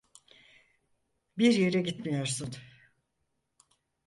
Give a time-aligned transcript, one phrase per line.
[1.37, 2.55] Bir yere gitmiyorsun.